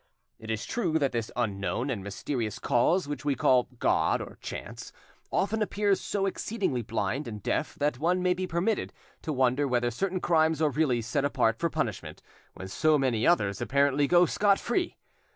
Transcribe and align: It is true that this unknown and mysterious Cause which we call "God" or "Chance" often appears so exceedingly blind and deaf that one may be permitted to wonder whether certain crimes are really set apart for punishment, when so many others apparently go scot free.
It 0.39 0.49
is 0.49 0.65
true 0.65 0.97
that 0.97 1.11
this 1.11 1.29
unknown 1.35 1.91
and 1.91 2.03
mysterious 2.03 2.57
Cause 2.57 3.07
which 3.07 3.23
we 3.23 3.35
call 3.35 3.67
"God" 3.77 4.19
or 4.19 4.39
"Chance" 4.41 4.91
often 5.31 5.61
appears 5.61 6.01
so 6.01 6.25
exceedingly 6.25 6.81
blind 6.81 7.27
and 7.27 7.43
deaf 7.43 7.75
that 7.75 7.99
one 7.99 8.23
may 8.23 8.33
be 8.33 8.47
permitted 8.47 8.93
to 9.21 9.31
wonder 9.31 9.67
whether 9.67 9.91
certain 9.91 10.19
crimes 10.19 10.59
are 10.59 10.71
really 10.71 11.03
set 11.03 11.23
apart 11.23 11.59
for 11.59 11.69
punishment, 11.69 12.23
when 12.55 12.67
so 12.67 12.97
many 12.97 13.27
others 13.27 13.61
apparently 13.61 14.07
go 14.07 14.25
scot 14.25 14.59
free. 14.59 14.97